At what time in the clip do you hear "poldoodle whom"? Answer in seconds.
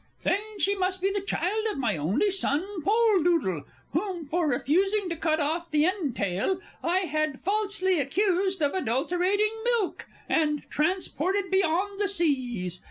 2.81-4.25